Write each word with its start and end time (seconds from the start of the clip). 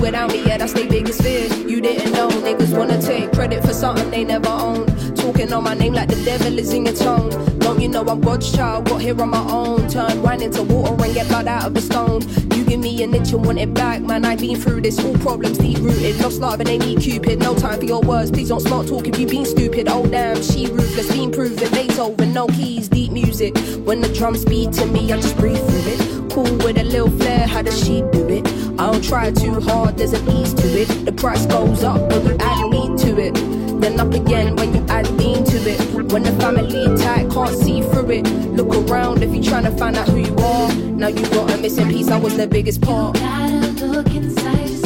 Without 0.00 0.30
me, 0.30 0.44
yeah, 0.44 0.58
that's 0.58 0.72
their 0.72 0.88
biggest 0.88 1.22
fear. 1.22 1.46
You 1.66 1.80
didn't 1.80 2.12
know, 2.12 2.28
niggas 2.28 2.76
wanna 2.76 3.00
take 3.00 3.32
credit 3.32 3.62
for 3.62 3.72
something 3.72 4.10
they 4.10 4.24
never 4.24 4.48
owned. 4.48 4.88
Talking 5.16 5.52
on 5.52 5.64
my 5.64 5.74
name 5.74 5.92
like 5.92 6.08
the 6.08 6.22
devil 6.24 6.58
is 6.58 6.72
in 6.72 6.86
your 6.86 6.94
tongue. 6.94 7.30
Don't 7.58 7.80
you 7.80 7.88
know 7.88 8.02
I'm 8.02 8.20
God's 8.20 8.50
child? 8.50 8.86
Got 8.88 9.02
here 9.02 9.20
on 9.20 9.28
my 9.30 9.44
own. 9.50 9.88
Turn 9.88 10.22
wine 10.22 10.42
into 10.42 10.62
water 10.62 11.04
and 11.04 11.14
get 11.14 11.28
blood 11.28 11.46
out 11.46 11.66
of 11.66 11.74
the 11.74 11.80
stone. 11.80 12.22
You 12.56 12.64
give 12.64 12.80
me 12.80 13.02
an 13.02 13.14
inch 13.14 13.32
and 13.32 13.44
want 13.44 13.58
it 13.58 13.74
back, 13.74 14.00
man. 14.00 14.24
I've 14.24 14.38
been 14.38 14.56
through 14.56 14.82
this. 14.82 14.98
All 15.04 15.14
problems 15.18 15.58
deep 15.58 15.78
rooted. 15.78 16.18
Lost 16.20 16.40
love 16.40 16.60
and 16.60 16.68
they 16.68 16.78
need 16.78 17.00
Cupid. 17.00 17.40
No 17.40 17.54
time 17.54 17.78
for 17.78 17.84
your 17.84 18.00
words. 18.00 18.30
Please 18.30 18.48
don't 18.48 18.60
smart 18.60 18.86
talk 18.86 19.06
if 19.06 19.18
you 19.18 19.26
been 19.26 19.44
stupid. 19.44 19.88
Oh 19.88 20.06
damn, 20.06 20.42
she 20.42 20.66
ruthless. 20.66 21.12
Been 21.12 21.30
proven. 21.30 21.70
Beethoven, 21.72 22.32
no 22.32 22.46
keys, 22.46 22.88
deep 22.88 23.12
music. 23.12 23.56
When 23.84 24.00
the 24.00 24.08
drums 24.08 24.44
beat 24.44 24.72
to 24.74 24.86
me, 24.86 25.12
I 25.12 25.20
just 25.20 25.36
breathe 25.36 25.58
through 25.58 25.92
it. 25.92 26.32
Cool 26.32 26.56
with 26.64 26.78
a 26.78 26.84
little 26.84 27.10
flair. 27.10 27.46
How 27.46 27.62
does 27.62 27.78
she 27.84 28.02
do? 28.12 28.27
I 28.78 28.92
don't 28.92 29.02
try 29.02 29.32
too 29.32 29.60
hard. 29.60 29.96
There's 29.96 30.12
an 30.12 30.28
ease 30.30 30.54
to 30.54 30.66
it. 30.80 31.04
The 31.04 31.10
price 31.12 31.46
goes 31.46 31.82
up 31.82 32.00
when 32.12 32.24
you 32.26 32.36
add 32.38 32.70
meat 32.70 32.96
to 33.00 33.20
it. 33.20 33.34
Then 33.80 33.98
up 33.98 34.12
again 34.12 34.54
when 34.54 34.72
you 34.72 34.86
add 34.88 35.10
lean 35.18 35.42
to 35.44 35.56
it. 35.68 36.12
When 36.12 36.22
the 36.22 36.30
family 36.32 36.84
tight, 36.96 37.28
can't 37.30 37.56
see 37.56 37.82
through 37.82 38.10
it. 38.12 38.26
Look 38.52 38.88
around 38.88 39.24
if 39.24 39.34
you're 39.34 39.42
trying 39.42 39.64
to 39.64 39.72
find 39.72 39.96
out 39.96 40.08
who 40.08 40.18
you 40.18 40.36
are. 40.36 40.72
Now 40.74 41.08
you 41.08 41.22
got 41.30 41.52
a 41.52 41.58
missing 41.58 41.88
piece, 41.88 42.08
I 42.08 42.18
was 42.18 42.36
the 42.36 42.46
biggest 42.46 42.80
part. 42.80 43.16
You 43.16 43.22
gotta 43.22 43.86
look 43.86 44.14
inside 44.14 44.77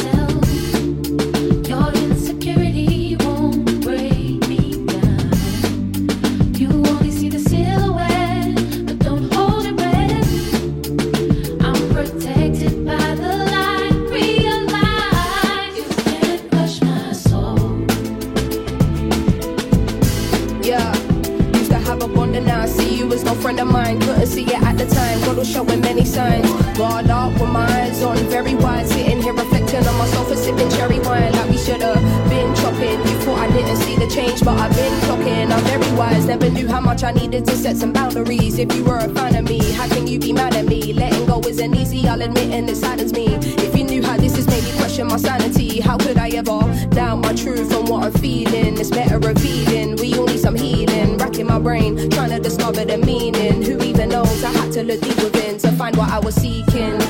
needed 37.33 37.49
to 37.49 37.57
set 37.57 37.75
some 37.75 37.91
boundaries. 37.91 38.59
If 38.59 38.75
you 38.75 38.83
were 38.83 38.99
a 38.99 39.09
fan 39.09 39.35
of 39.35 39.45
me, 39.45 39.57
how 39.71 39.87
can 39.87 40.05
you 40.05 40.19
be 40.19 40.31
mad 40.31 40.53
at 40.55 40.65
me? 40.65 40.93
Letting 40.93 41.25
go 41.25 41.39
isn't 41.39 41.75
easy, 41.75 42.07
I'll 42.07 42.21
admit, 42.21 42.51
and 42.51 42.69
it 42.69 42.75
saddens 42.75 43.11
me. 43.11 43.25
If 43.65 43.75
you 43.75 43.85
knew 43.85 44.03
how 44.03 44.17
this 44.17 44.35
has 44.35 44.45
made 44.47 44.63
me 44.63 44.71
question 44.77 45.07
my 45.07 45.17
sanity, 45.17 45.79
how 45.79 45.97
could 45.97 46.17
I 46.17 46.29
ever 46.29 46.59
doubt 46.89 47.19
my 47.19 47.33
truth 47.33 47.73
and 47.73 47.89
what 47.89 48.03
I'm 48.03 48.13
feeling? 48.13 48.77
It's 48.77 48.91
better 48.91 49.17
revealing. 49.17 49.95
We 49.95 50.15
all 50.15 50.27
need 50.27 50.41
some 50.41 50.55
healing. 50.55 51.17
Racking 51.17 51.47
my 51.47 51.57
brain, 51.57 52.09
trying 52.11 52.29
to 52.29 52.39
discover 52.39 52.85
the 52.85 52.97
meaning. 52.99 53.63
Who 53.63 53.81
even 53.81 54.09
knows? 54.09 54.43
I 54.43 54.51
had 54.51 54.71
to 54.73 54.83
look 54.83 55.01
deep 55.01 55.17
within 55.17 55.57
to 55.59 55.71
find 55.71 55.95
what 55.95 56.09
I 56.09 56.19
was 56.19 56.35
seeking. 56.35 57.02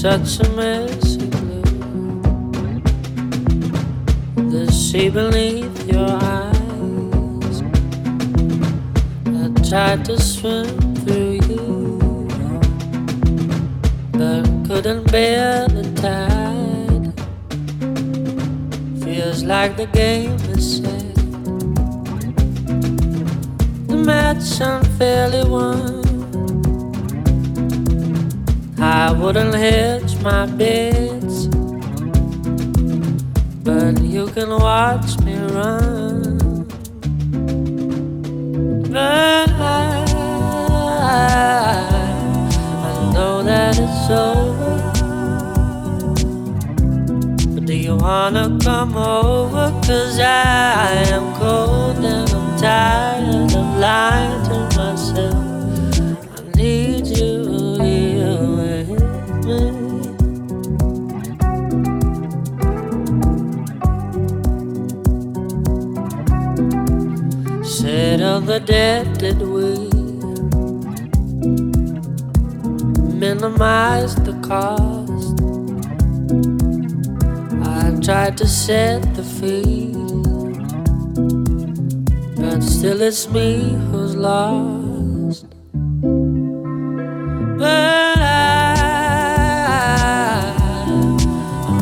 Such 0.00 0.38
a 0.46 0.48
messy 0.50 1.26
blue. 1.26 2.12
The 4.48 4.70
sea 4.70 5.08
beneath 5.08 5.92
your 5.92 6.08
eyes. 6.22 7.62
I 9.26 9.48
tried 9.68 10.04
to 10.04 10.16
swim 10.20 10.94
through 11.02 11.40
you, 11.48 12.28
but 14.12 14.44
couldn't 14.68 15.10
bear 15.10 15.66
the 15.66 15.82
tide. 15.96 17.12
Feels 19.02 19.42
like 19.42 19.76
the 19.76 19.86
game 19.86 20.36
is 20.54 20.76
set. 20.76 21.14
The 23.88 23.96
match 23.96 24.60
unfairly 24.60 25.42
won. 25.50 25.97
I 28.80 29.12
wouldn't 29.12 29.54
hedge 29.54 30.20
my 30.22 30.46
bets. 30.46 31.48
but 33.68 34.00
you 34.02 34.26
can 34.28 34.48
watch 34.50 35.18
me 35.24 35.34
run. 35.36 36.38
But 38.90 39.50
I, 39.50 40.04
I 42.88 43.12
know 43.12 43.42
that 43.42 43.78
it's 43.78 44.10
over. 44.10 44.74
But 47.54 47.66
do 47.66 47.74
you 47.74 47.96
wanna 47.96 48.58
come 48.62 48.96
over? 48.96 49.70
Cause 49.86 50.18
I 50.18 51.04
am 51.16 51.34
cold 51.34 52.02
and 52.02 52.30
I'm 52.30 52.58
tired 52.58 53.52
of 53.54 53.68
lying 53.78 54.37
the 68.48 68.60
dead 68.60 69.18
did 69.18 69.42
we 69.42 69.90
minimize 73.12 74.14
the 74.24 74.32
cost? 74.40 75.36
I 77.62 77.94
tried 78.00 78.38
to 78.38 78.46
set 78.48 79.02
the 79.14 79.22
fee, 79.22 79.92
but 82.40 82.62
still 82.62 83.02
it's 83.02 83.28
me 83.28 83.76
who's 83.90 84.16
lost. 84.16 85.44
But 87.58 88.18
I, 88.18 88.86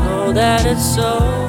know 0.01 0.33
that 0.33 0.67
it's 0.67 0.99
over. 0.99 1.46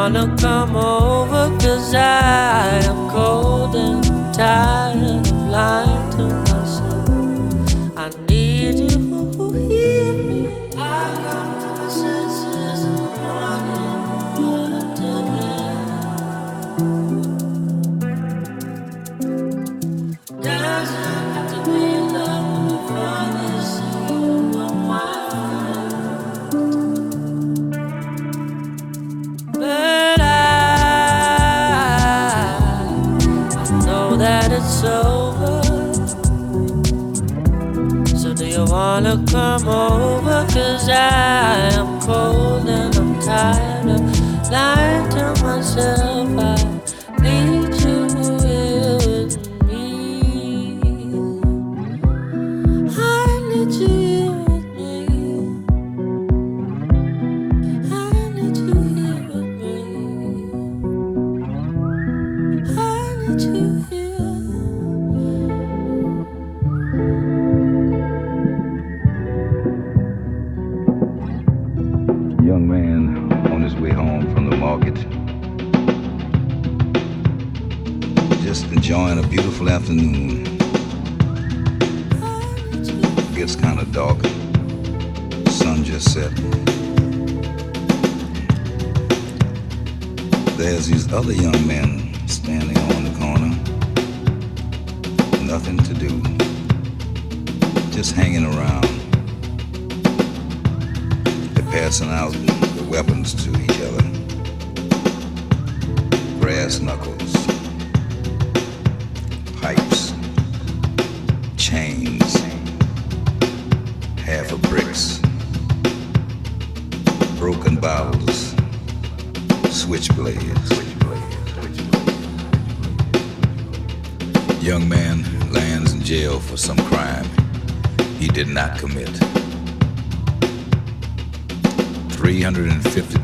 Wanna 0.00 0.34
come 0.38 0.76
over? 0.76 1.44
Cause 1.58 1.94
I 1.94 2.80
am 2.90 3.10
cold 3.10 3.76
and 3.76 4.02
tired 4.34 5.26
of 5.26 5.30
lying 5.46 5.89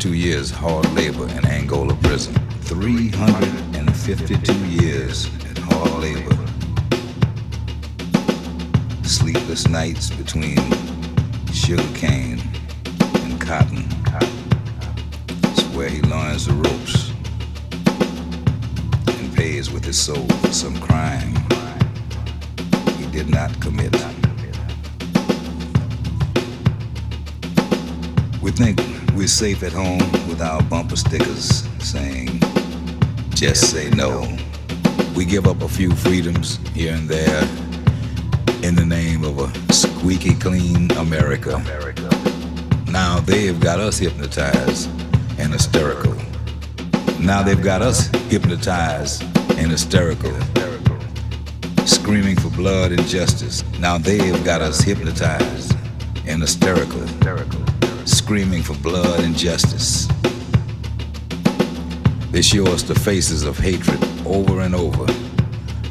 352 0.07 0.29
years 0.29 0.51
hard 0.53 0.87
labor 0.95 1.29
in 1.37 1.45
Angola 1.47 1.95
prison. 1.97 2.33
352 2.61 4.55
years 4.67 5.27
in 5.45 5.57
hard 5.57 5.91
labor. 6.01 6.37
Sleepless 9.03 9.67
nights 9.67 10.11
between 10.11 10.59
sugar 11.53 11.83
cane 11.95 12.41
and 13.25 13.41
cotton. 13.41 13.85
It's 15.51 15.63
where 15.75 15.89
he 15.89 16.03
learns 16.03 16.47
the 16.47 16.53
ropes 16.53 17.11
and 19.19 19.35
pays 19.35 19.73
with 19.73 19.85
his 19.85 19.99
soul 19.99 20.29
for 20.41 20.53
some 20.53 20.79
crime 20.79 21.35
he 22.97 23.07
did 23.11 23.29
not 23.29 23.61
commit. 23.61 23.93
We 28.41 28.53
think 28.53 28.96
we're 29.17 29.27
safe 29.27 29.63
at 29.63 29.73
home 29.73 29.99
with 30.29 30.43
our 30.43 30.63
bumper 30.65 30.95
stickers 30.95 31.67
saying, 31.79 32.39
just 33.31 33.71
say 33.71 33.89
no. 33.91 34.37
We 35.17 35.25
give 35.25 35.47
up 35.47 35.63
a 35.63 35.69
few 35.69 35.91
freedoms 35.93 36.59
here 36.75 36.93
and 36.93 37.09
there 37.09 37.43
in 38.63 38.75
the 38.75 38.85
name 38.85 39.25
of 39.25 39.39
a 39.39 39.73
squeaky 39.73 40.35
clean 40.35 40.91
America. 40.93 41.55
America. 41.55 42.11
Now 42.91 43.21
they've 43.21 43.59
got 43.59 43.81
us 43.81 43.97
hypnotized 43.97 44.91
and 45.39 45.51
hysterical. 45.51 46.15
Now 47.19 47.43
they've 47.43 47.63
got 47.63 47.81
us 47.81 48.09
hypnotized 48.29 49.23
and 49.57 49.71
hysterical. 49.71 50.33
Screaming 51.87 52.37
for 52.37 52.51
blood 52.51 52.93
and 52.93 53.07
justice. 53.07 53.65
Now 53.79 53.97
they've 53.97 54.45
got 54.45 54.61
us 54.61 54.83
hypnotized 54.83 55.75
and 56.27 56.43
hysterical 56.43 57.07
screaming 58.07 58.63
for 58.63 58.75
blood 58.75 59.21
and 59.21 59.37
justice. 59.37 60.07
They 62.31 62.41
show 62.41 62.67
us 62.67 62.83
the 62.83 62.95
faces 62.95 63.43
of 63.45 63.59
hatred 63.59 64.03
over 64.25 64.61
and 64.61 64.75
over, 64.75 65.07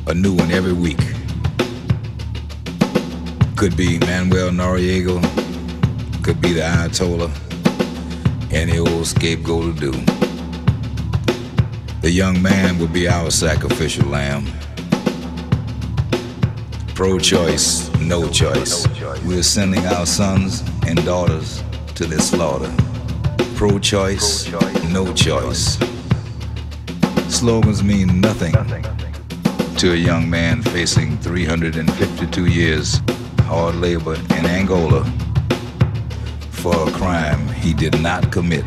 a 0.08 0.14
new 0.14 0.34
one 0.34 0.52
every 0.52 0.74
week. 0.74 1.00
Could 3.58 3.76
be 3.76 4.00
Manuel 4.00 4.50
Noriega, 4.52 5.22
could 6.24 6.40
be 6.40 6.54
the 6.54 6.62
Ayatollah, 6.62 7.32
any 8.54 8.80
old 8.80 9.08
scapegoat 9.08 9.66
will 9.66 9.74
do. 9.74 9.92
The 12.02 12.12
young 12.12 12.42
man 12.42 12.80
will 12.80 12.88
be 12.88 13.08
our 13.08 13.30
sacrificial 13.30 14.08
lamb. 14.08 14.46
Pro 16.94 17.20
choice, 17.20 17.90
no 18.00 18.30
choice. 18.30 18.88
We're 19.26 19.44
sending 19.44 19.86
our 19.88 20.06
sons 20.06 20.64
and 20.88 21.04
daughters 21.04 21.65
to 21.96 22.06
their 22.06 22.20
slaughter. 22.20 22.72
Pro 23.56 23.80
choice, 23.80 24.52
no 24.92 25.14
choice. 25.14 25.78
Slogans 27.30 27.84
mean 27.84 28.20
nothing 28.20 28.54
to 29.78 29.94
a 29.94 29.96
young 29.96 30.30
man 30.30 30.62
facing 30.62 31.18
352 31.20 32.48
years 32.48 33.00
hard 33.44 33.76
labor 33.76 34.16
in 34.16 34.46
Angola 34.46 35.06
for 36.50 36.76
a 36.88 36.92
crime 36.92 37.48
he 37.48 37.74
did 37.74 38.02
not 38.02 38.30
commit. 38.30 38.66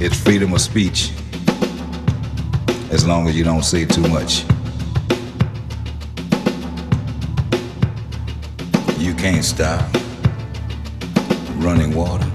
It's 0.00 0.18
freedom 0.20 0.54
of 0.54 0.60
speech 0.62 1.12
as 2.90 3.06
long 3.06 3.28
as 3.28 3.36
you 3.36 3.44
don't 3.44 3.64
say 3.64 3.84
too 3.84 4.08
much. 4.08 4.44
Can't 9.24 9.42
stop 9.42 9.82
running 11.56 11.94
water. 11.94 12.30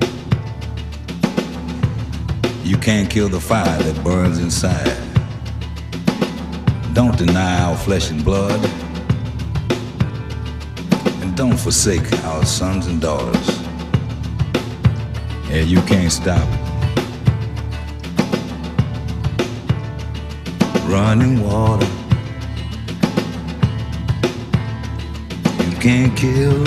You 2.63 2.77
can't 2.79 3.07
kill 3.07 3.29
the 3.29 3.39
fire 3.39 3.77
that 3.83 4.03
burns 4.03 4.39
inside. 4.39 4.97
Don't 6.95 7.15
deny 7.15 7.61
our 7.61 7.77
flesh 7.77 8.09
and 8.09 8.25
blood. 8.25 8.59
And 11.21 11.37
don't 11.37 11.59
forsake 11.59 12.11
our 12.23 12.43
sons 12.43 12.87
and 12.87 12.99
daughters. 12.99 13.61
Yeah, 15.47 15.61
you 15.61 15.83
can't 15.83 16.11
stop 16.11 16.49
running 20.89 21.43
water. 21.43 21.98
Can't 25.89 26.15
kill 26.15 26.63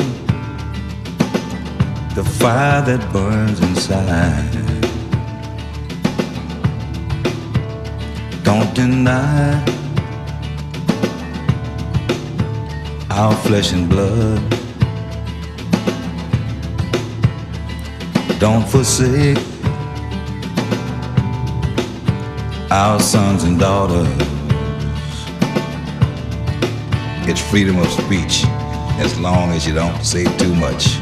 the 2.16 2.24
fire 2.40 2.82
that 2.82 3.00
burns 3.12 3.60
inside. 3.60 4.52
Don't 8.42 8.74
deny 8.74 9.62
our 13.10 13.36
flesh 13.46 13.72
and 13.72 13.88
blood. 13.88 14.42
Don't 18.40 18.66
forsake 18.74 19.38
our 22.72 22.98
sons 22.98 23.44
and 23.44 23.56
daughters. 23.60 24.08
It's 27.28 27.40
freedom 27.50 27.78
of 27.78 27.88
speech 27.88 28.44
as 29.00 29.18
long 29.18 29.52
as 29.52 29.66
you 29.66 29.74
don't 29.74 30.04
say 30.04 30.24
too 30.38 30.54
much. 30.54 30.98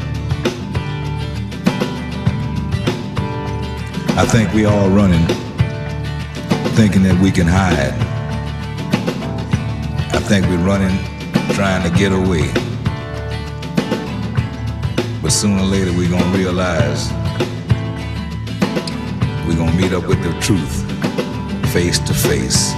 I 4.17 4.25
think 4.25 4.53
we 4.53 4.65
all 4.65 4.89
running, 4.89 5.25
thinking 6.75 7.03
that 7.03 7.19
we 7.21 7.31
can 7.31 7.47
hide. 7.47 7.93
I 10.13 10.19
think 10.19 10.45
we're 10.47 10.65
running, 10.65 10.97
trying 11.55 11.83
to 11.89 11.97
get 11.97 12.11
away. 12.11 12.51
But 15.21 15.31
sooner 15.31 15.61
or 15.61 15.65
later 15.65 15.91
we're 15.93 16.09
gonna 16.09 16.37
realize 16.37 17.11
we're 19.47 19.57
gonna 19.57 19.75
meet 19.75 19.93
up 19.93 20.07
with 20.07 20.21
the 20.23 20.33
truth 20.41 20.81
face 21.71 21.99
to 21.99 22.13
face. 22.13 22.73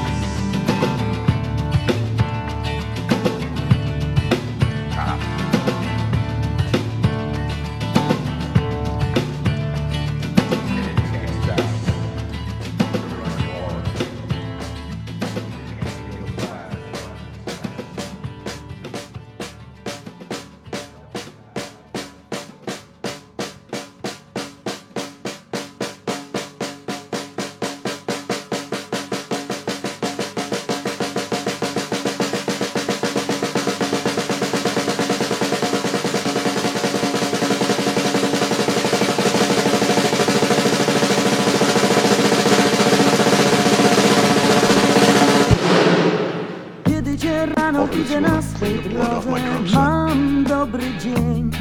Rano 47.74 47.88
widzę 47.88 48.22
na 48.22 48.42
swej 48.42 48.80
drodze. 48.80 49.32
Mam 49.74 50.44
dobry 50.44 50.84
dzień. 51.00 51.52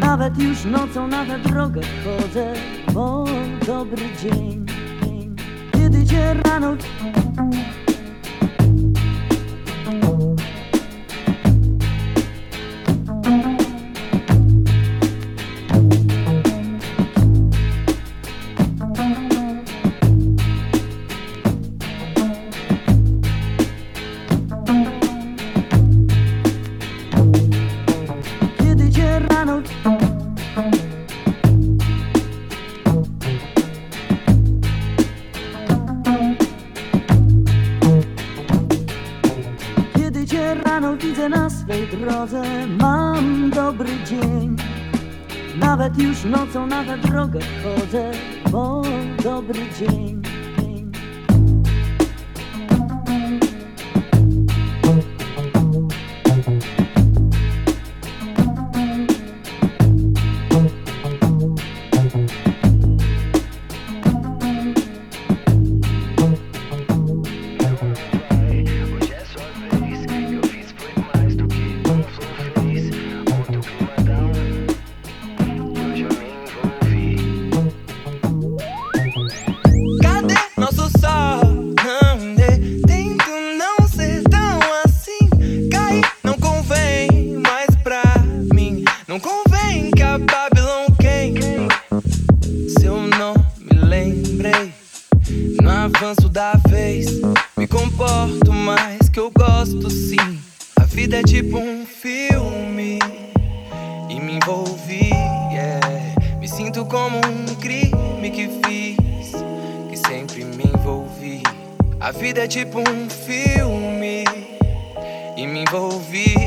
Nawet 0.00 0.38
już 0.38 0.64
nocą 0.64 1.08
na 1.08 1.26
tę 1.26 1.38
drogę 1.38 1.80
chodzę 2.04 2.52
Bo 2.92 3.24
dobry 3.66 4.02
dzień. 4.22 4.66
Kiedy 5.72 6.06
cię 6.06 6.34
rano 6.34 6.76
drodze 42.18 42.66
Mam 42.66 43.50
dobry 43.50 43.88
dzień. 44.06 44.56
Nawet 45.58 45.98
już 45.98 46.24
nocą 46.24 46.66
na 46.66 46.84
tę 46.84 46.98
drogę 46.98 47.40
chodzę 47.62 48.10
Bo 48.50 48.82
dobry 49.22 49.60
dzień 49.78 50.17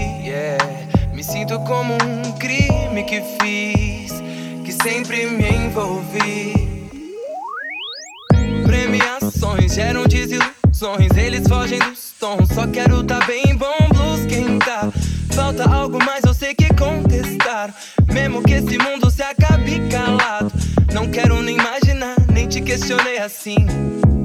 yeah. 0.01 0.57
Me 1.13 1.23
sinto 1.23 1.59
como 1.59 1.93
um 1.93 2.31
crime 2.39 3.03
que 3.03 3.21
fiz, 3.39 4.13
que 4.63 4.71
sempre 4.71 5.27
me 5.27 5.49
envolvi. 5.49 6.89
Premiações 8.65 9.73
geram 9.73 10.03
desilusões, 10.05 11.11
eles 11.17 11.47
fogem 11.47 11.79
dos 11.79 12.13
tons. 12.19 12.49
Só 12.49 12.67
quero 12.67 13.03
tá 13.03 13.19
bem 13.25 13.55
bom, 13.55 13.77
blues 13.93 14.25
quem 14.27 14.57
tá. 14.59 14.91
Falta 15.33 15.69
algo 15.69 15.97
mais, 16.03 16.23
eu 16.23 16.33
sei 16.33 16.53
que 16.53 16.73
contestar. 16.73 17.73
Mesmo 18.11 18.41
que 18.43 18.53
esse 18.53 18.77
mundo 18.77 19.09
se 19.09 19.23
acabe 19.23 19.81
calado. 19.89 20.51
Não 20.93 21.09
quero 21.09 21.41
nem 21.41 21.57
imaginar, 21.57 22.15
nem 22.31 22.47
te 22.47 22.61
questionei 22.61 23.17
assim. 23.17 23.65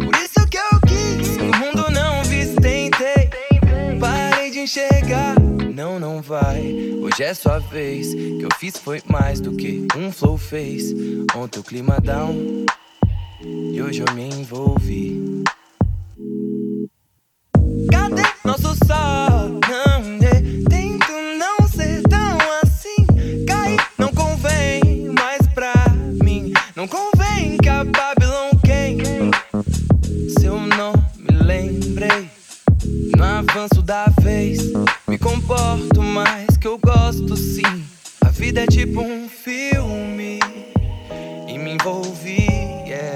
Por 0.00 0.14
isso 0.16 0.48
que 0.48 0.56
eu 0.56 0.80
quis, 0.86 1.36
no 1.36 1.56
mundo 1.58 1.90
não 1.90 2.22
vis, 2.24 2.54
tentei. 2.54 3.30
Parei 4.00 4.50
de 4.50 4.60
enxergar, 4.60 5.25
não, 5.98 6.20
vai. 6.20 6.60
Hoje 7.00 7.22
é 7.22 7.34
sua 7.34 7.58
vez. 7.58 8.14
Que 8.14 8.42
eu 8.42 8.48
fiz 8.58 8.76
foi 8.76 9.02
mais 9.06 9.40
do 9.40 9.52
que 9.52 9.86
um 9.96 10.10
flow 10.12 10.36
fez. 10.36 10.92
Ontem 11.34 11.60
o 11.60 11.62
clima 11.62 12.00
down. 12.00 12.66
E 13.42 13.80
hoje 13.80 14.02
eu 14.06 14.14
me 14.14 14.28
envolvi. 14.28 15.44
Cadê 17.90 18.22
nosso 18.44 18.74
sol? 18.86 19.60
Não, 19.68 19.85
me 35.46 35.54
comporto 35.54 36.02
mais 36.02 36.56
que 36.56 36.66
eu 36.66 36.76
gosto 36.78 37.36
sim. 37.36 37.62
A 38.24 38.30
vida 38.30 38.64
é 38.64 38.66
tipo 38.66 39.00
um 39.00 39.28
filme 39.28 40.40
e 41.46 41.58
me 41.58 41.74
envolvi, 41.74 42.46
yeah. 42.84 43.14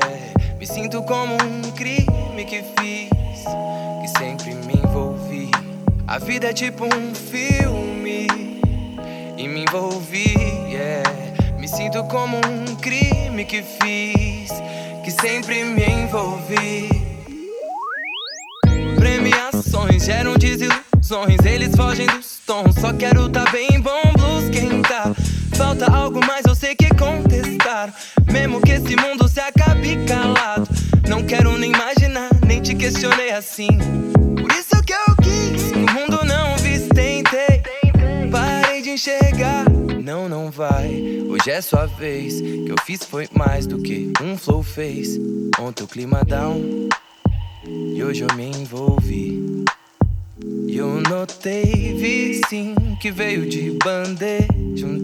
Me 0.58 0.66
sinto 0.66 1.02
como 1.02 1.34
um 1.34 1.72
crime 1.72 2.44
que 2.46 2.62
fiz, 2.78 3.44
que 4.00 4.18
sempre 4.18 4.54
me 4.54 4.74
envolvi. 4.74 5.50
A 6.06 6.18
vida 6.18 6.50
é 6.50 6.52
tipo 6.52 6.84
um 6.84 7.14
filme 7.14 8.28
e 9.36 9.48
me 9.48 9.62
envolvi, 9.62 10.34
yeah. 10.70 11.02
Me 11.58 11.66
sinto 11.66 12.04
como 12.04 12.36
um 12.36 12.76
crime 12.76 13.44
que 13.44 13.62
fiz, 13.62 14.50
que 15.04 15.10
sempre 15.10 15.64
me 15.64 15.84
envolvi. 15.84 16.88
Premiações 18.96 20.04
geram 20.04 20.36
eles 21.44 21.74
fogem 21.74 22.06
dos 22.06 22.38
tons. 22.46 22.76
Só 22.76 22.92
quero 22.92 23.28
tá 23.28 23.44
bem 23.50 23.80
bom, 23.80 24.00
blues 24.16 24.48
quem 24.50 24.80
tá. 24.82 25.12
Falta 25.56 25.90
algo 25.90 26.24
mais, 26.24 26.44
eu 26.46 26.54
sei 26.54 26.76
que 26.76 26.88
contestar. 26.90 27.92
Mesmo 28.30 28.60
que 28.60 28.72
esse 28.72 28.94
mundo 28.94 29.28
se 29.28 29.40
acabe 29.40 30.04
calado. 30.06 30.68
Não 31.08 31.24
quero 31.24 31.58
nem 31.58 31.72
imaginar, 31.72 32.30
nem 32.46 32.60
te 32.62 32.76
questionei 32.76 33.32
assim. 33.32 33.76
Por 34.40 34.52
isso 34.52 34.82
que 34.84 34.92
eu 34.92 35.16
quis, 35.20 35.72
que 35.72 35.78
o 35.78 35.92
mundo 35.92 36.24
não 36.24 36.56
visse, 36.58 36.88
tentei. 36.90 37.60
Parei 38.30 38.80
de 38.80 38.90
enxergar, 38.90 39.64
não, 40.00 40.28
não 40.28 40.48
vai. 40.48 41.24
Hoje 41.28 41.50
é 41.50 41.60
sua 41.60 41.86
vez. 41.86 42.40
Que 42.40 42.68
eu 42.68 42.76
fiz 42.84 43.02
foi 43.02 43.28
mais 43.32 43.66
do 43.66 43.82
que 43.82 44.12
um 44.22 44.38
flow 44.38 44.62
fez. 44.62 45.18
Ontem 45.58 45.82
o 45.82 45.88
clima 45.88 46.22
down. 46.24 46.88
E 47.66 48.02
hoje 48.02 48.22
eu 48.22 48.36
me 48.36 48.46
envolvi. 48.46 49.64
E 50.68 50.76
eu 50.76 51.00
notei, 51.09 51.94
vi 51.94 52.40
sim 52.48 52.74
que 53.00 53.11
veio 53.11 53.48
de 53.48 53.76
bandeja 53.85 54.87
um. 54.87 55.00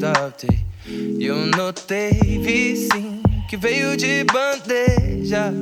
E 1.19 1.27
eu 1.27 1.37
notei, 1.57 2.11
vi 2.11 2.77
sim 2.77 3.23
que 3.49 3.57
veio 3.57 3.97
de 3.97 4.25
bandeja. 4.25 5.53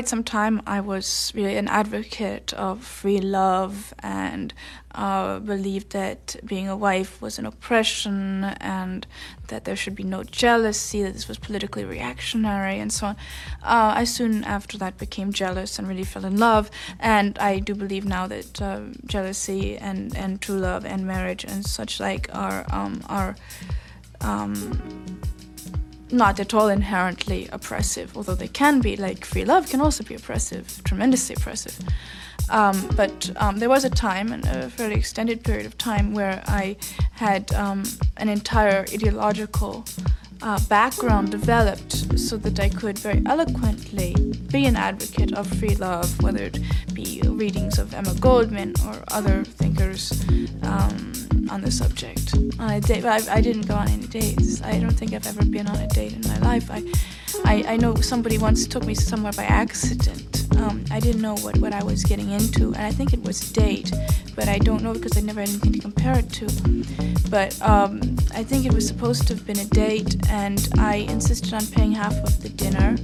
Quite 0.00 0.08
some 0.08 0.24
time, 0.24 0.62
I 0.66 0.80
was 0.80 1.30
really 1.34 1.58
an 1.58 1.68
advocate 1.68 2.54
of 2.54 2.82
free 2.82 3.20
love 3.20 3.92
and 3.98 4.54
uh, 4.94 5.40
believed 5.40 5.90
that 5.90 6.36
being 6.42 6.70
a 6.70 6.74
wife 6.74 7.20
was 7.20 7.38
an 7.38 7.44
oppression 7.44 8.44
and 8.62 9.06
that 9.48 9.66
there 9.66 9.76
should 9.76 9.94
be 9.94 10.02
no 10.02 10.22
jealousy, 10.22 11.02
that 11.02 11.12
this 11.12 11.28
was 11.28 11.36
politically 11.36 11.84
reactionary, 11.84 12.78
and 12.78 12.90
so 12.90 13.08
on. 13.08 13.16
Uh, 13.62 13.92
I 14.00 14.04
soon 14.04 14.42
after 14.44 14.78
that 14.78 14.96
became 14.96 15.34
jealous 15.34 15.78
and 15.78 15.86
really 15.86 16.04
fell 16.04 16.24
in 16.24 16.38
love, 16.38 16.70
and 16.98 17.38
I 17.38 17.58
do 17.58 17.74
believe 17.74 18.06
now 18.06 18.26
that 18.26 18.62
uh, 18.62 18.80
jealousy 19.04 19.76
and, 19.76 20.16
and 20.16 20.40
true 20.40 20.56
love 20.56 20.86
and 20.86 21.06
marriage 21.06 21.44
and 21.44 21.62
such 21.66 22.00
like 22.00 22.26
are 22.32 22.64
um, 22.70 23.02
are 23.06 23.36
um, 24.22 25.19
not 26.12 26.40
at 26.40 26.54
all 26.54 26.68
inherently 26.68 27.48
oppressive, 27.52 28.16
although 28.16 28.34
they 28.34 28.48
can 28.48 28.80
be. 28.80 28.96
Like 28.96 29.24
free 29.24 29.44
love 29.44 29.68
can 29.68 29.80
also 29.80 30.04
be 30.04 30.14
oppressive, 30.14 30.80
tremendously 30.84 31.36
oppressive. 31.36 31.78
Um, 32.48 32.88
but 32.96 33.30
um, 33.36 33.58
there 33.58 33.68
was 33.68 33.84
a 33.84 33.90
time, 33.90 34.32
and 34.32 34.44
a 34.46 34.68
fairly 34.70 34.96
extended 34.96 35.44
period 35.44 35.66
of 35.66 35.78
time, 35.78 36.14
where 36.14 36.42
I 36.46 36.76
had 37.12 37.52
um, 37.54 37.84
an 38.16 38.28
entire 38.28 38.80
ideological 38.92 39.84
uh, 40.42 40.58
background 40.68 41.30
developed 41.30 42.18
so 42.18 42.36
that 42.38 42.58
I 42.60 42.68
could 42.68 42.98
very 42.98 43.22
eloquently 43.26 44.14
be 44.50 44.66
an 44.66 44.76
advocate 44.76 45.32
of 45.32 45.46
free 45.58 45.76
love, 45.76 46.22
whether 46.22 46.44
it 46.44 46.58
be 46.94 47.22
readings 47.24 47.78
of 47.78 47.94
Emma 47.94 48.14
Goldman 48.14 48.74
or 48.86 49.02
other 49.08 49.44
thinkers 49.44 50.12
um, 50.62 51.12
on 51.50 51.60
the 51.62 51.70
subject. 51.70 52.34
A 52.58 52.80
I, 53.06 53.36
I 53.36 53.40
didn't 53.40 53.66
go 53.66 53.74
on 53.74 53.88
any 53.88 54.06
dates. 54.06 54.62
I 54.62 54.78
don't 54.78 54.92
think 54.92 55.12
I've 55.12 55.26
ever 55.26 55.44
been 55.44 55.66
on 55.66 55.76
a 55.76 55.88
date 55.88 56.12
in 56.12 56.22
my 56.22 56.38
life. 56.38 56.70
I, 56.70 56.84
I, 57.44 57.64
I 57.66 57.76
know 57.76 57.94
somebody 57.96 58.38
once 58.38 58.66
took 58.66 58.84
me 58.84 58.94
somewhere 58.94 59.32
by 59.32 59.44
accident. 59.44 60.46
Um, 60.56 60.84
I 60.90 61.00
didn't 61.00 61.22
know 61.22 61.36
what, 61.36 61.56
what 61.58 61.72
I 61.72 61.82
was 61.82 62.04
getting 62.04 62.30
into, 62.30 62.74
and 62.74 62.82
I 62.82 62.90
think 62.90 63.12
it 63.12 63.22
was 63.22 63.50
a 63.50 63.54
date, 63.54 63.92
but 64.34 64.48
I 64.48 64.58
don't 64.58 64.82
know 64.82 64.92
because 64.92 65.16
I 65.16 65.20
never 65.20 65.40
had 65.40 65.48
anything 65.48 65.72
to 65.72 65.78
compare 65.78 66.18
it 66.18 66.30
to. 66.34 66.46
But 67.30 67.60
um, 67.62 68.00
I 68.34 68.42
think 68.42 68.66
it 68.66 68.72
was 68.72 68.86
supposed 68.86 69.26
to 69.28 69.34
have 69.34 69.46
been 69.46 69.58
a 69.58 69.64
date, 69.64 70.16
and 70.28 70.68
I 70.78 71.06
insisted 71.08 71.54
on 71.54 71.66
paying 71.66 71.92
half 71.92 72.14
of 72.14 72.42
the 72.42 72.48
dinner, 72.48 72.96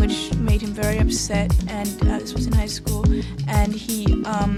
which 0.00 0.34
made 0.34 0.62
him 0.62 0.72
very 0.72 0.98
upset. 0.98 1.54
And 1.68 2.02
uh, 2.02 2.18
this 2.18 2.34
was 2.34 2.46
in 2.46 2.52
high 2.52 2.66
school, 2.66 3.04
and 3.48 3.72
he. 3.74 4.22
Um, 4.24 4.56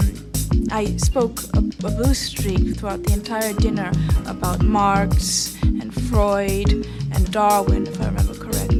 I 0.71 0.97
spoke 0.97 1.41
a, 1.53 1.59
a 1.59 1.91
blue 1.91 2.13
streak 2.13 2.77
throughout 2.77 3.03
the 3.03 3.13
entire 3.13 3.53
dinner 3.53 3.91
about 4.27 4.61
Marx 4.63 5.55
and 5.63 5.93
Freud 6.09 6.71
and 7.11 7.31
Darwin, 7.31 7.87
if 7.87 7.99
I 8.01 8.05
remember 8.05 8.33
correctly. 8.33 8.78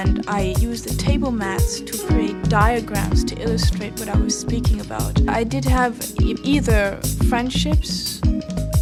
And 0.00 0.24
I 0.26 0.54
used 0.58 0.88
the 0.88 0.96
table 0.96 1.30
mats 1.30 1.80
to 1.80 2.06
create 2.06 2.48
diagrams 2.48 3.24
to 3.24 3.36
illustrate 3.36 3.92
what 4.00 4.08
I 4.08 4.16
was 4.16 4.38
speaking 4.38 4.80
about. 4.80 5.20
I 5.28 5.44
did 5.44 5.64
have 5.66 5.94
either 6.18 6.98
friendships 7.28 8.20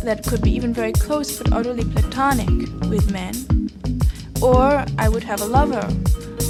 that 0.05 0.25
could 0.27 0.41
be 0.41 0.53
even 0.53 0.73
very 0.73 0.93
close 0.93 1.37
but 1.37 1.53
utterly 1.53 1.85
platonic 1.85 2.49
with 2.89 3.11
men, 3.13 3.35
or 4.41 4.85
I 4.99 5.09
would 5.09 5.25
have 5.25 5.41
a 5.43 5.47
lover 5.47 5.85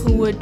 who 0.03 0.13
would 0.19 0.39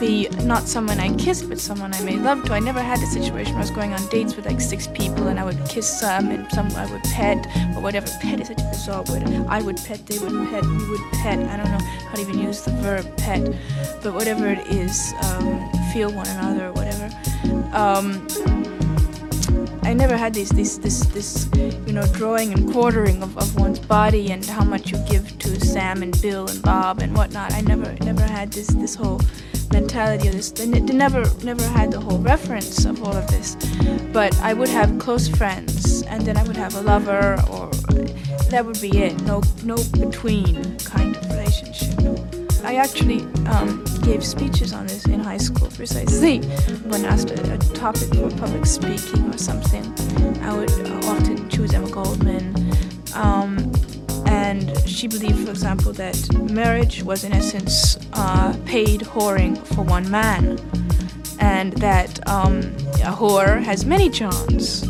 be 0.00 0.28
not 0.44 0.68
someone 0.68 1.00
I 1.00 1.14
kissed, 1.16 1.48
but 1.48 1.58
someone 1.58 1.94
I 1.94 2.00
made 2.02 2.20
love 2.20 2.44
to. 2.44 2.52
I 2.52 2.60
never 2.60 2.80
had 2.80 2.98
a 2.98 3.06
situation 3.06 3.54
where 3.54 3.62
I 3.62 3.66
was 3.66 3.70
going 3.70 3.92
on 3.92 4.06
dates 4.08 4.36
with 4.36 4.46
like 4.46 4.60
six 4.60 4.86
people 4.86 5.28
and 5.28 5.38
I 5.38 5.44
would 5.44 5.58
kiss 5.68 5.88
some 6.00 6.30
and 6.30 6.50
some 6.52 6.68
I 6.72 6.90
would 6.90 7.02
pet 7.04 7.46
or 7.76 7.82
whatever. 7.82 8.06
Pet 8.20 8.40
is 8.40 8.48
such 8.48 8.60
a 8.60 8.64
bizarre 8.64 9.02
word. 9.08 9.22
I 9.48 9.62
would 9.62 9.76
pet, 9.76 10.06
they 10.06 10.18
would 10.18 10.48
pet, 10.50 10.64
we 10.64 10.90
would 10.90 11.12
pet. 11.12 11.38
I 11.38 11.56
don't 11.56 11.70
know 11.70 11.84
how 12.08 12.14
to 12.14 12.20
even 12.20 12.38
use 12.38 12.62
the 12.62 12.72
verb 12.72 13.16
pet, 13.16 13.42
but 14.02 14.14
whatever 14.14 14.48
it 14.48 14.66
is, 14.68 15.12
um, 15.24 15.70
feel 15.92 16.10
one 16.12 16.28
another 16.28 16.68
or 16.68 16.72
whatever. 16.72 17.10
Um, 17.72 18.26
I 19.86 19.92
never 19.94 20.16
had 20.16 20.34
this 20.34 20.48
this 20.48 20.78
this 20.78 21.04
this 21.14 21.48
you 21.86 21.92
know 21.92 22.04
drawing 22.08 22.52
and 22.52 22.72
quartering 22.72 23.22
of, 23.22 23.38
of 23.38 23.54
one's 23.54 23.78
body 23.78 24.32
and 24.32 24.44
how 24.44 24.64
much 24.64 24.90
you 24.90 24.98
give 25.08 25.38
to 25.38 25.60
Sam 25.64 26.02
and 26.02 26.20
Bill 26.20 26.48
and 26.48 26.60
Bob 26.60 27.02
and 27.02 27.16
whatnot. 27.16 27.52
I 27.52 27.60
never 27.60 27.94
never 28.00 28.24
had 28.24 28.50
this 28.50 28.66
this 28.66 28.96
whole 28.96 29.20
mentality 29.72 30.26
of 30.26 30.34
this. 30.34 30.50
They, 30.50 30.66
they 30.66 30.92
never 30.92 31.22
never 31.44 31.62
had 31.62 31.92
the 31.92 32.00
whole 32.00 32.18
reference 32.18 32.84
of 32.84 33.00
all 33.04 33.16
of 33.16 33.28
this. 33.28 33.54
But 34.12 34.36
I 34.40 34.54
would 34.54 34.68
have 34.70 34.98
close 34.98 35.28
friends 35.28 36.02
and 36.02 36.26
then 36.26 36.36
I 36.36 36.42
would 36.42 36.56
have 36.56 36.74
a 36.74 36.82
lover 36.82 37.40
or 37.48 37.70
that 38.50 38.64
would 38.66 38.80
be 38.80 38.90
it. 38.98 39.22
No 39.22 39.40
no 39.62 39.76
between 39.92 40.78
kind 40.80 41.16
of 41.16 41.30
relationship. 41.30 42.35
I 42.64 42.76
actually 42.76 43.22
um, 43.46 43.84
gave 44.02 44.24
speeches 44.24 44.72
on 44.72 44.86
this 44.86 45.06
in 45.06 45.20
high 45.20 45.36
school 45.38 45.68
precisely. 45.68 46.38
When 46.88 47.04
asked 47.04 47.30
a, 47.30 47.54
a 47.54 47.58
topic 47.74 48.14
for 48.14 48.30
public 48.30 48.66
speaking 48.66 49.32
or 49.32 49.38
something, 49.38 49.84
I 50.42 50.56
would 50.56 50.70
often 51.04 51.48
choose 51.48 51.72
Emma 51.72 51.90
Goldman. 51.90 52.54
Um, 53.14 53.72
and 54.26 54.76
she 54.86 55.06
believed, 55.06 55.44
for 55.44 55.50
example, 55.50 55.92
that 55.94 56.18
marriage 56.50 57.02
was 57.02 57.22
in 57.24 57.32
essence 57.32 57.96
uh, 58.14 58.56
paid 58.64 59.02
whoring 59.02 59.56
for 59.74 59.82
one 59.82 60.10
man, 60.10 60.58
and 61.38 61.72
that 61.74 62.26
um, 62.28 62.58
a 63.04 63.12
whore 63.12 63.62
has 63.62 63.84
many 63.86 64.08
johns, 64.08 64.82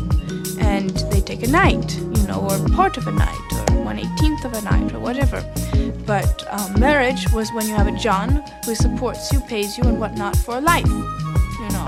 and 0.59 0.89
they 1.11 1.21
take 1.21 1.43
a 1.43 1.47
night, 1.47 1.95
you 1.97 2.23
know, 2.27 2.47
or 2.49 2.69
part 2.69 2.97
of 2.97 3.07
a 3.07 3.11
night, 3.11 3.69
or 3.71 3.83
one 3.83 3.99
eighteenth 3.99 4.43
of 4.43 4.53
a 4.53 4.61
night, 4.61 4.91
or 4.93 4.99
whatever. 4.99 5.43
But 6.05 6.45
um, 6.49 6.79
marriage 6.79 7.29
was 7.31 7.51
when 7.51 7.67
you 7.67 7.75
have 7.75 7.87
a 7.87 7.91
John 7.97 8.43
who 8.65 8.75
supports 8.75 9.31
you, 9.31 9.39
pays 9.41 9.77
you, 9.77 9.83
and 9.83 9.99
whatnot 9.99 10.35
for 10.37 10.61
life, 10.61 10.87
you 10.87 11.69
know, 11.69 11.87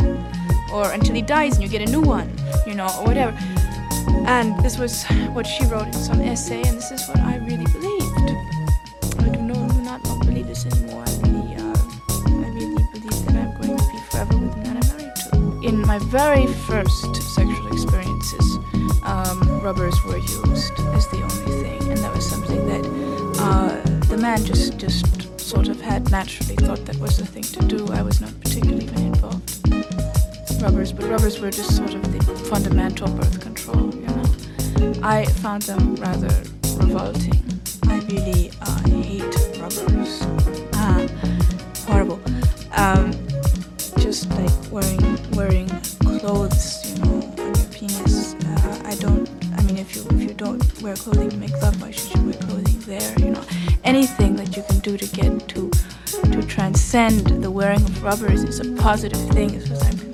or 0.74 0.92
until 0.92 1.16
he 1.16 1.22
dies 1.22 1.54
and 1.56 1.64
you 1.64 1.70
get 1.70 1.88
a 1.88 1.92
new 1.92 2.02
one, 2.02 2.30
you 2.68 2.76
know, 2.76 2.88
or 3.00 3.06
whatever. 3.06 3.38
And 4.26 4.58
this 4.64 4.78
was 4.78 5.06
what 5.34 5.48
she 5.48 5.66
wrote 5.66 5.88
in 5.88 5.94
some 5.94 6.22
essay, 6.22 6.62
and 6.62 6.78
this 6.78 6.92
is 6.92 7.08
what 7.08 7.20
I 7.20 7.38
really 7.38 7.66
believed. 7.66 8.30
I 9.20 9.30
do, 9.30 9.42
no, 9.42 9.54
do 9.54 9.82
not 9.82 10.04
believe 10.26 10.48
this 10.48 10.66
anymore. 10.66 11.04
I 11.06 11.12
really, 11.28 11.56
uh, 11.56 11.78
I 12.46 12.50
really 12.54 12.84
believe 12.94 13.26
that 13.26 13.36
I'm 13.36 13.62
going 13.62 13.78
to 13.78 13.84
be 13.92 14.00
forever 14.10 14.38
with 14.38 14.52
the 14.52 14.58
man 14.58 14.78
I'm 14.78 14.88
married 14.98 15.16
to. 15.32 15.68
In 15.68 15.82
my 15.82 16.00
very 16.00 16.48
first 16.48 17.16
sexual 17.34 17.68
experiences, 17.72 18.58
um, 19.04 19.62
rubbers 19.64 19.96
were 20.06 20.18
used 20.18 20.74
as 20.94 21.08
the 21.08 21.24
uh, 23.50 23.82
the 24.12 24.18
man 24.18 24.46
just 24.46 24.78
just 24.78 25.40
sort 25.40 25.68
of 25.68 25.82
had 25.82 26.10
naturally 26.12 26.56
thought 26.56 26.86
that 26.86 26.96
was 26.98 27.18
the 27.18 27.26
thing 27.26 27.44
to 27.44 27.62
do. 27.66 27.88
I 27.92 28.04
was 28.04 28.22
not 28.22 28.32
particularly 28.42 28.86
even 28.86 29.08
involved. 29.08 29.50
Rubbers, 30.62 30.92
but 30.92 31.06
rubbers 31.06 31.40
were 31.40 31.50
just 31.50 31.76
sort 31.76 31.94
of 31.96 32.04
the 32.12 32.22
fundamental 32.52 33.08
birth 33.10 33.40
control, 33.42 33.94
you 33.96 34.06
know. 34.08 34.94
I 35.02 35.26
found 35.44 35.64
them 35.64 35.96
rather 35.96 36.34
revolting. 36.78 37.42
I 37.88 38.00
really 38.12 38.52
uh, 38.62 38.80
hate 38.90 39.36
rubbers. 39.60 40.22
Ah, 40.74 41.08
horrible. 41.88 42.20
Um, 42.74 43.14
just 43.98 44.30
like 44.38 44.72
wearing 44.72 45.32
wearing 45.32 45.70
clothes, 46.20 46.66
you 46.92 46.96
know, 47.04 47.18
on 47.40 47.56
your 47.56 47.70
penis. 47.72 48.36
Uh, 48.36 48.82
I 48.86 48.96
don't. 48.96 49.28
I 49.58 49.62
mean, 49.64 49.78
if 49.78 49.96
you 49.96 50.06
if 50.12 50.22
you 50.22 50.34
don't 50.36 50.62
wear 50.84 50.96
clothing 50.96 51.30
to 51.32 51.38
make 51.38 51.56
love, 51.64 51.82
why 51.82 51.92
should 51.92 52.14
you 52.16 52.19
transcend 56.90 57.44
the 57.44 57.52
wearing 57.52 57.84
of 57.84 58.04
rubbers 58.04 58.44
is 58.44 58.60
a 58.60 58.74
positive 58.82 59.20
thing, 59.30 59.56
as 59.56 59.68
far 59.68 59.78
as 59.78 60.09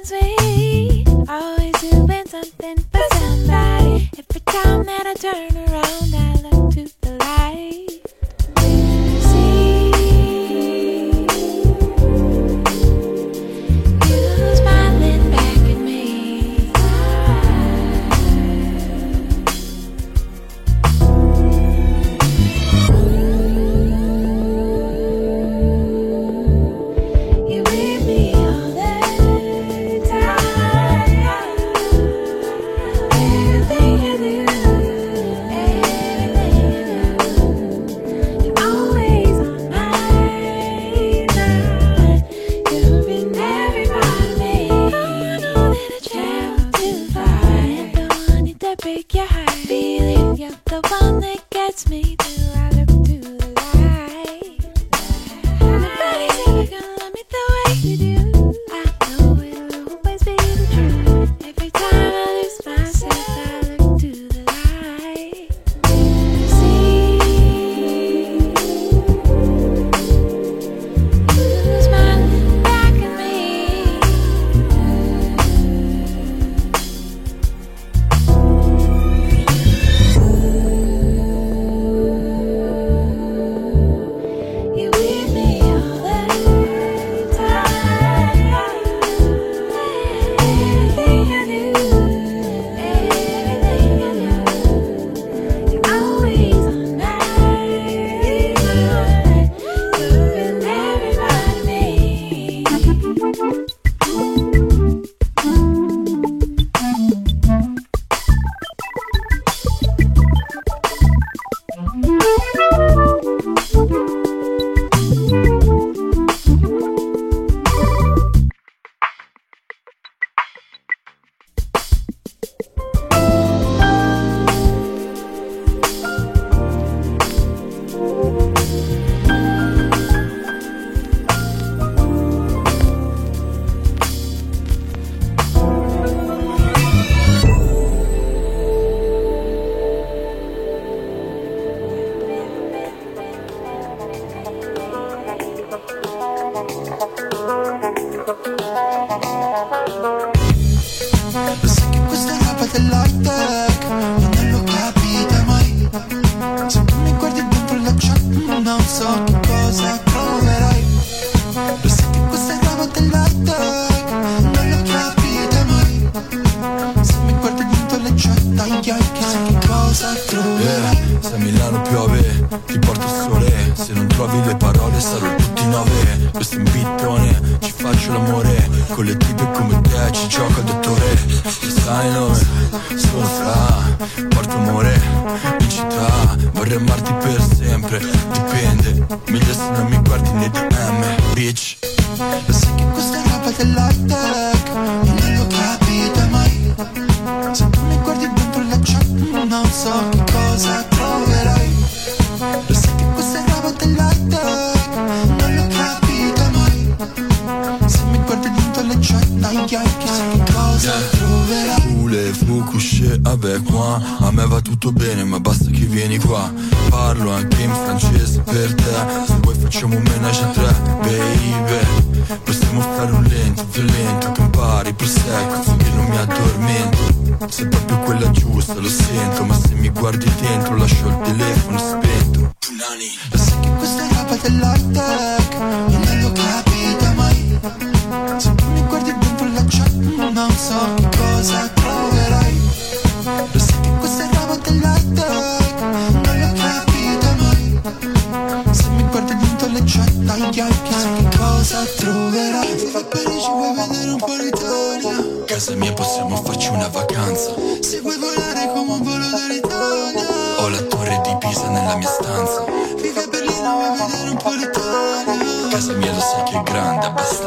happens 0.00 0.12
we 0.12 1.04
always 1.28 1.72
doing 1.80 2.26
something 2.26 2.78
for 2.78 3.00
somebody. 3.12 4.10
Every 4.18 4.40
time 4.46 4.84
that 4.84 5.06
I 5.06 5.14
turn 5.14 5.56
around. 5.56 6.09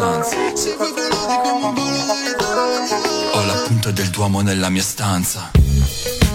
stanza. 0.03 0.35
Ho 3.31 3.45
la 3.45 3.53
punta 3.67 3.91
del 3.91 4.09
Duomo 4.09 4.41
nella 4.41 4.69
mia 4.69 4.81
stanza. 4.81 5.51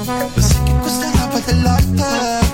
Lo 0.07 0.41
sai 0.41 0.63
che 0.65 0.73
questa 0.81 1.13
è 1.13 1.19
roba 1.19 1.39
dell'arte. 1.41 2.48